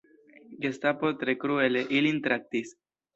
[0.63, 2.73] Gestapo tre kruele ilin traktis.